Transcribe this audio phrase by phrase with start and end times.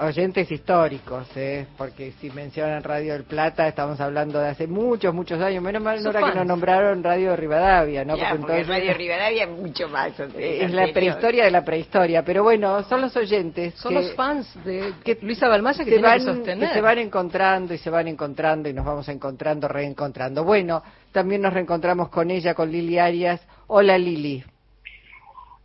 [0.00, 1.66] oyentes históricos, ¿eh?
[1.76, 5.62] porque si mencionan Radio del Plata, estamos hablando de hace muchos, muchos años.
[5.62, 8.14] Menos mal, Nora, que nos nombraron Radio Rivadavia, ¿no?
[8.16, 10.12] porque, entonces, Radio Rivadavia es mucho más.
[10.36, 13.74] Es la prehistoria de la prehistoria, pero bueno, son los oyentes.
[13.74, 16.68] Son los fans de que Luisa Balmaya que se van, que sostener.
[16.68, 20.44] Que se van encontrando y se van encontrando y nos vamos encontrando, reencontrando.
[20.44, 20.82] Bueno,
[21.12, 23.40] también nos reencontramos con ella, con Lili Arias.
[23.66, 24.44] Hola Lili.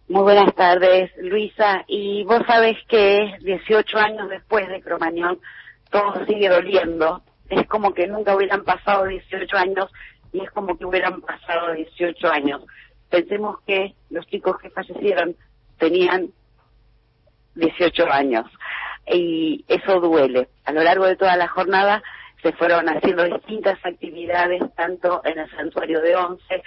[0.10, 1.84] Muy buenas tardes, Luisa.
[1.86, 5.38] Y vos sabés que 18 años después de Cromañón
[5.92, 7.24] todo sigue doliendo.
[7.50, 9.92] Es como que nunca hubieran pasado 18 años
[10.32, 12.62] y es como que hubieran pasado 18 años.
[13.10, 15.36] Pensemos que los chicos que fallecieron
[15.78, 16.30] tenían
[17.56, 18.46] 18 años
[19.12, 20.48] y eso duele.
[20.64, 22.02] A lo largo de toda la jornada
[22.42, 26.64] se fueron haciendo distintas actividades, tanto en el santuario de Once,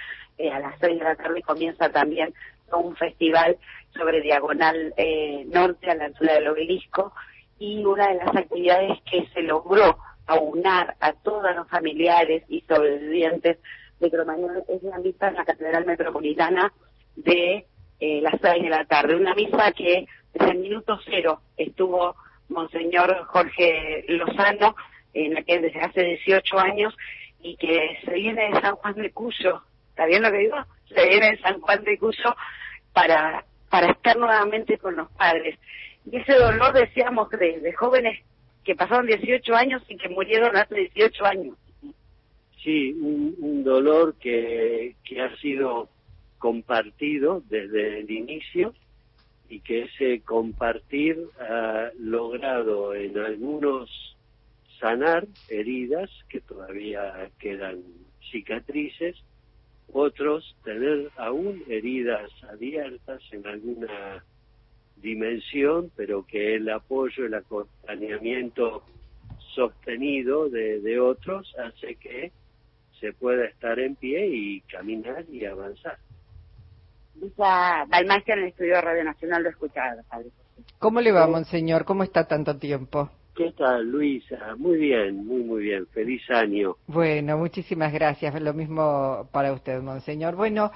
[0.49, 2.33] a las 6 de la tarde comienza también
[2.71, 3.57] un festival
[3.93, 7.13] sobre Diagonal eh, Norte a la altura del obelisco
[7.59, 13.57] y una de las actividades que se logró aunar a todos los familiares y sobrevivientes
[13.99, 16.71] de Cromañón es la misa en la Catedral Metropolitana
[17.15, 17.65] de
[17.99, 19.15] eh, las seis de la tarde.
[19.15, 22.15] Una misa que desde el minuto cero estuvo
[22.49, 24.75] Monseñor Jorge Lozano,
[25.13, 26.97] en la que desde hace 18 años
[27.41, 29.61] y que se viene de San Juan de Cuyo.
[30.01, 30.55] ¿Está bien lo que digo?
[30.87, 32.35] Se viene de San Juan de Cuyo
[32.91, 35.59] para, para estar nuevamente con los padres.
[36.11, 38.19] Y ese dolor, decíamos, de, jóvenes
[38.63, 41.55] que pasaron 18 años y que murieron hace 18 años.
[42.63, 45.87] Sí, un, dolor que, que ha sido
[46.39, 48.73] compartido desde el inicio
[49.49, 54.17] y que ese compartir ha logrado en algunos
[54.79, 57.83] sanar heridas que todavía quedan
[58.31, 59.15] cicatrices
[59.93, 64.23] otros tener aún heridas abiertas en alguna
[64.97, 68.83] dimensión, pero que el apoyo, el acompañamiento
[69.55, 72.31] sostenido de, otros hace que
[72.99, 75.97] se pueda estar en pie y caminar y avanzar.
[77.15, 79.95] Lisa Balmaster en el Estudio de Radio Nacional lo escuchaba,
[80.79, 81.85] ¿Cómo le va, monseñor?
[81.85, 83.09] ¿Cómo está tanto tiempo?
[83.41, 84.55] ¿Qué tal, Luisa?
[84.55, 85.87] Muy bien, muy, muy bien.
[85.87, 86.75] Feliz año.
[86.85, 88.39] Bueno, muchísimas gracias.
[88.39, 90.35] Lo mismo para usted, monseñor.
[90.35, 90.71] Bueno,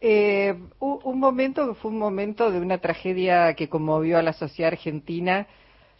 [0.00, 5.46] eh, un momento fue un momento de una tragedia que conmovió a la sociedad argentina,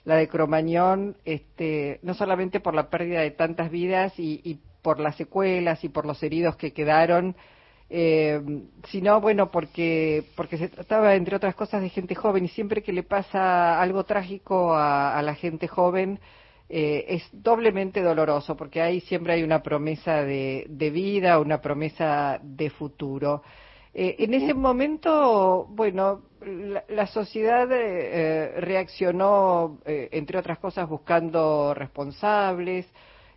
[0.04, 4.98] la de Cromañón, este, no solamente por la pérdida de tantas vidas y, y por
[4.98, 7.36] las secuelas y por los heridos que quedaron,
[7.90, 8.40] eh,
[8.90, 12.92] sino bueno porque porque se trataba entre otras cosas de gente joven y siempre que
[12.92, 16.20] le pasa algo trágico a, la gente joven
[16.68, 22.68] eh, es doblemente doloroso porque ahí siempre hay una promesa de, vida una promesa de
[22.68, 23.42] futuro.
[23.94, 32.86] Eh, en ese momento bueno la, la sociedad eh, reaccionó entre otras cosas buscando responsables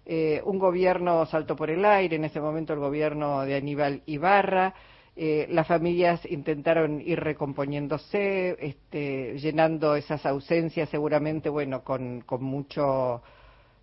[0.05, 4.73] eh, un gobierno saltó por el aire, en ese momento el gobierno de Aníbal Ibarra,
[5.15, 13.21] eh, las familias intentaron ir recomponiéndose, este, llenando esas ausencias seguramente, bueno, con, con mucho,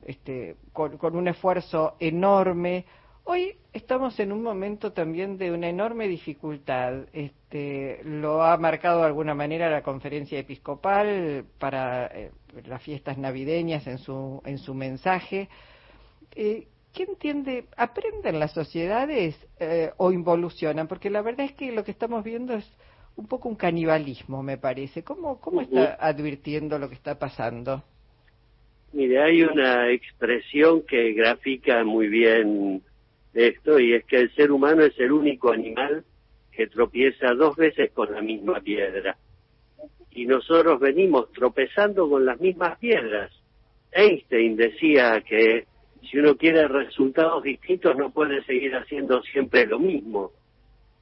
[0.07, 2.87] este, con, un esfuerzo enorme.
[3.25, 7.05] Hoy estamos en un momento también de una enorme dificultad.
[7.13, 12.33] Este, lo ha marcado de alguna manera la conferencia episcopal para eh,
[12.65, 15.51] las fiestas navideñas en su, en su mensaje
[16.35, 17.65] eh, ¿qué entiende?
[17.77, 20.89] ¿Aprenden las sociedades eh, o involucionan?
[20.89, 22.71] Porque la verdad es que lo que estamos viendo es
[23.17, 25.03] un poco un canibalismo, me parece.
[25.03, 27.83] ¿Cómo, cómo está advirtiendo lo que está pasando?
[28.93, 32.83] Mire, hay una expresión que grafica muy bien
[33.35, 36.05] esto y es que el ser humano es el único animal
[36.53, 39.17] que tropieza dos veces con la misma piedra.
[40.11, 43.31] Y nosotros venimos tropezando con las mismas piedras.
[43.93, 45.67] Einstein decía que
[46.03, 50.33] si uno quiere resultados distintos no puede seguir haciendo siempre lo mismo.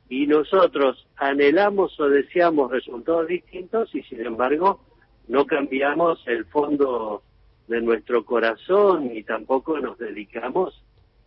[0.09, 4.81] Y nosotros anhelamos o deseamos resultados distintos y sin embargo
[5.29, 7.23] no cambiamos el fondo
[7.67, 10.83] de nuestro corazón y tampoco nos dedicamos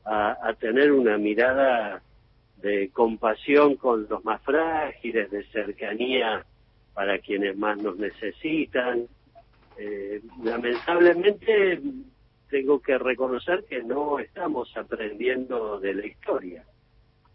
[0.05, 2.01] a, tener una mirada
[2.57, 6.45] de compasión con los más frágiles, de cercanía
[6.93, 9.07] para quienes más nos necesitan.
[9.77, 11.79] Eh, lamentablemente
[12.49, 16.63] tengo que reconocer que no estamos aprendiendo de la historia.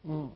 [0.02, 0.28] Mm.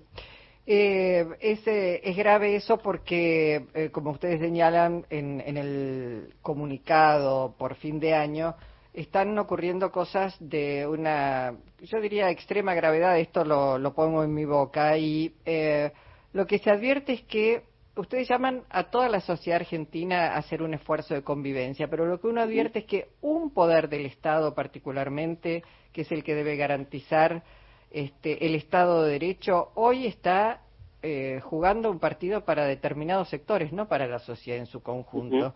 [0.71, 7.75] Eh, es, es, grave eso porque, eh, como ustedes señalan en, en, el comunicado por
[7.77, 8.55] fin de año,
[8.93, 13.19] están ocurriendo cosas de una, yo diría, extrema gravedad.
[13.19, 15.91] Esto lo, lo pongo en mi boca y eh,
[16.33, 17.63] lo que se advierte es que
[17.99, 22.21] ustedes llaman a toda la sociedad argentina a hacer un esfuerzo de convivencia, pero lo
[22.21, 26.57] que uno advierte es que un poder del Estado particularmente, que es el que debe
[26.57, 27.43] garantizar
[27.91, 30.63] este, el Estado de Derecho, hoy está
[31.03, 35.55] eh, jugando un partido para determinados sectores, no para la sociedad en su conjunto.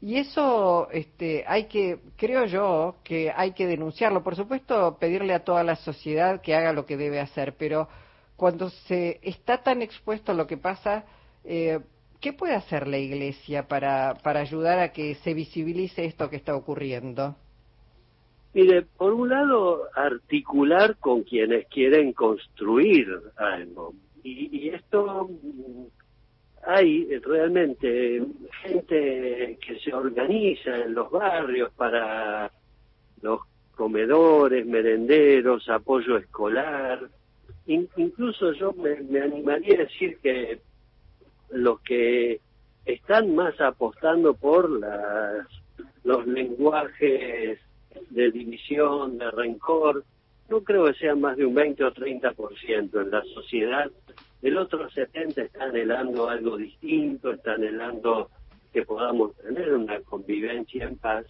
[0.00, 4.22] Y eso este, hay que, creo yo, que hay que denunciarlo.
[4.22, 7.88] Por supuesto, pedirle a toda la sociedad que haga lo que debe hacer, pero
[8.36, 11.04] cuando se está tan expuesto a lo que pasa,
[11.46, 11.80] eh,
[12.20, 16.54] ¿qué puede hacer la Iglesia para, para ayudar a que se visibilice esto que está
[16.54, 17.36] ocurriendo?
[18.54, 23.06] Mire, por un lado, articular con quienes quieren construir
[23.36, 23.92] algo.
[24.22, 25.28] Y, y esto
[26.66, 28.24] hay realmente
[28.62, 32.50] gente que se organiza en los barrios para
[33.22, 33.40] los
[33.76, 37.08] comedores, merenderos, apoyo escolar.
[37.66, 40.58] incluso yo me, animaría a decir que
[41.50, 42.40] los que
[42.84, 45.46] están más apostando por las,
[46.04, 47.58] los lenguajes
[48.10, 50.04] de división, de rencor,
[50.48, 53.90] no creo que sean más de un 20 o 30% en la sociedad
[54.42, 58.30] el otro 70 está anhelando algo distinto, está anhelando
[58.72, 61.26] que podamos tener una convivencia en paz.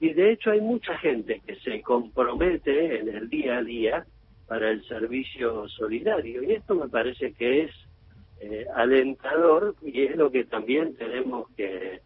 [0.00, 4.06] Y de hecho hay mucha gente que se compromete en el día a día
[4.48, 6.42] para el servicio solidario.
[6.42, 7.70] Y esto me parece que es
[8.40, 12.00] eh, alentador y es lo que también tenemos que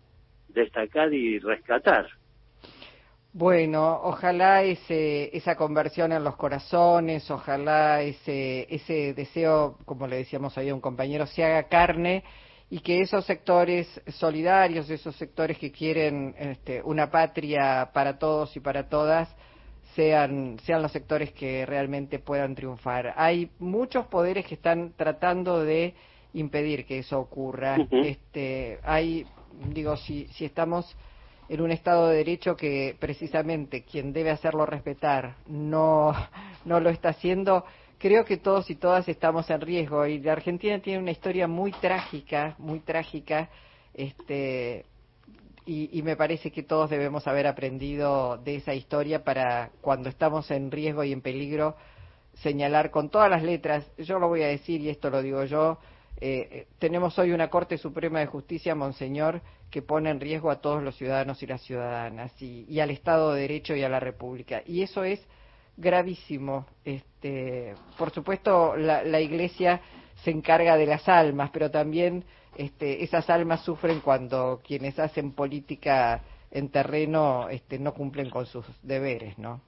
[0.49, 2.06] destacar y rescatar.
[3.32, 10.59] Bueno, ojalá ese, esa conversión en los corazones, ojalá ese, ese deseo, como le decíamos
[10.59, 12.25] ahí a un compañero, se haga carne
[12.71, 18.61] y que esos sectores solidarios, esos sectores que quieren este, una patria para todos y
[18.61, 19.29] para todas,
[19.94, 23.15] sean, sean los sectores que realmente puedan triunfar.
[23.17, 25.94] Hay muchos poderes que están tratando de
[26.35, 27.77] impedir que eso ocurra.
[27.91, 29.27] este, hay,
[29.73, 30.97] digo, si, si estamos
[31.49, 36.12] en un Estado de Derecho que precisamente quien debe hacerlo respetar no,
[36.65, 37.65] no lo está haciendo,
[37.99, 40.06] creo que todos y todas estamos en riesgo.
[40.06, 43.49] Y la Argentina tiene una historia muy trágica, muy trágica,
[43.94, 44.87] este,
[45.67, 50.50] y, y, me parece que todos debemos haber aprendido de esa historia para cuando estamos
[50.50, 51.77] en riesgo y en peligro
[52.35, 55.79] señalar con todas las letras, yo lo voy a decir y esto lo digo yo,
[56.20, 59.40] eh, eh, tenemos hoy una Corte Suprema de Justicia, Monseñor,
[59.70, 63.43] que pone en riesgo a todos los ciudadanos y las ciudadanas, y, al Estado de
[63.43, 64.62] Derecho y a la República.
[64.67, 65.25] Y eso es
[65.76, 66.67] gravísimo.
[66.84, 69.81] Este, por supuesto, la, la Iglesia
[70.25, 72.25] se encarga de las almas, pero también
[72.56, 78.67] este, esas almas sufren cuando quienes hacen política en terreno este, no cumplen con sus
[78.82, 79.61] deberes, ¿no?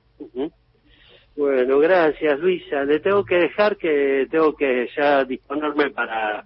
[1.36, 2.84] Bueno, gracias Luisa.
[2.84, 6.44] Le tengo que dejar que tengo que ya disponerme para,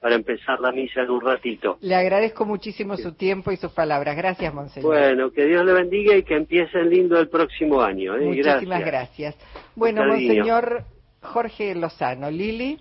[0.00, 1.78] para empezar la misa en un ratito.
[1.80, 4.16] Le agradezco muchísimo su tiempo y sus palabras.
[4.16, 4.90] Gracias, Monseñor.
[4.90, 8.16] Bueno, que Dios le bendiga y que empiecen lindo el próximo año.
[8.16, 8.26] ¿eh?
[8.26, 9.36] Muchísimas gracias.
[9.74, 10.84] Bueno, Monseñor
[11.20, 12.30] Jorge Lozano.
[12.30, 12.80] Lili.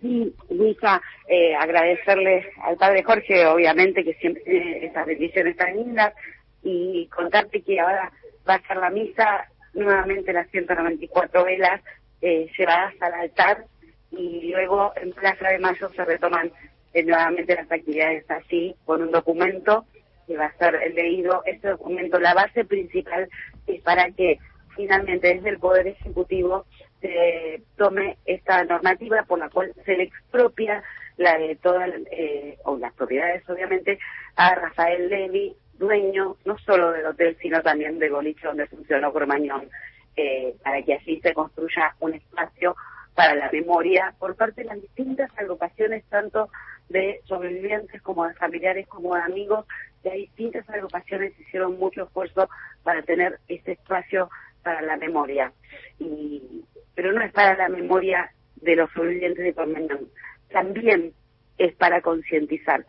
[0.00, 6.14] Sí, Luisa, eh, agradecerle al Padre Jorge, obviamente, que siempre tiene esas bendiciones tan lindas,
[6.62, 8.10] y contarte que ahora
[8.48, 11.80] va a ser la misa nuevamente las 194 velas
[12.22, 13.64] eh, llevadas al altar
[14.10, 16.52] y luego en Plaza de Mayo se retoman
[16.92, 19.86] eh, nuevamente las actividades así con un documento
[20.26, 21.42] que va a ser leído.
[21.46, 23.28] Este documento, la base principal
[23.66, 24.38] es para que
[24.76, 26.66] finalmente desde el Poder Ejecutivo
[27.00, 30.82] se tome esta normativa por la cual se le expropia
[31.16, 33.98] la de todas, eh, o las propiedades obviamente,
[34.36, 39.68] a Rafael Levy, dueño no solo del hotel, sino también de boliche donde funcionó Cromañón,
[40.14, 42.76] eh, para que así se construya un espacio
[43.14, 46.50] para la memoria por parte de las distintas agrupaciones, tanto
[46.88, 49.66] de sobrevivientes como de familiares como de amigos,
[50.04, 52.48] de distintas agrupaciones hicieron mucho esfuerzo
[52.82, 54.30] para tener este espacio
[54.62, 55.52] para la memoria.
[55.98, 56.62] Y,
[56.94, 60.08] pero no es para la memoria de los sobrevivientes de Cromañón,
[60.50, 61.12] también
[61.58, 62.84] es para concientizar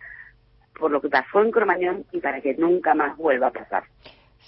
[0.81, 3.83] por lo que pasó en Cromañón y para que nunca más vuelva a pasar.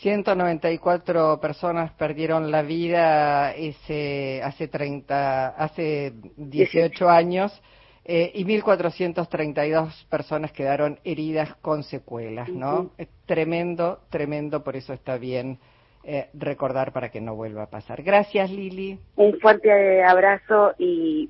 [0.01, 7.61] 194 personas perdieron la vida ese, hace 30, hace 18 años
[8.03, 12.91] eh, y 1.432 personas quedaron heridas con secuelas, ¿no?
[12.97, 15.59] Es tremendo, tremendo, por eso está bien
[16.03, 18.03] eh, recordar para que no vuelva a pasar.
[18.03, 18.99] Gracias, Lili.
[19.15, 21.29] Un fuerte abrazo y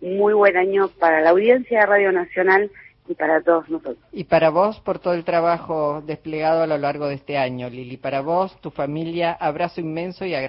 [0.00, 2.70] muy buen año para la audiencia de Radio Nacional
[3.08, 3.96] y para todos nosotros.
[4.12, 7.96] Y para vos por todo el trabajo desplegado a lo largo de este año, Lili.
[7.96, 10.46] Para vos, tu familia, abrazo inmenso y agradecimiento.